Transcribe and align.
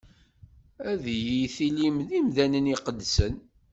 Ad 0.89 1.03
yi-tilim 1.25 1.97
d 2.07 2.09
imdanen 2.19 2.71
imqeddsen. 2.73 3.35